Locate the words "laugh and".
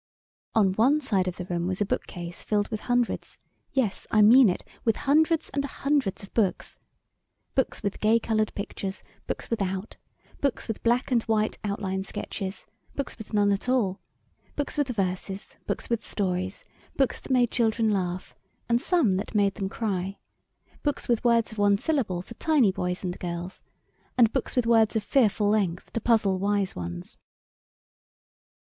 17.91-18.81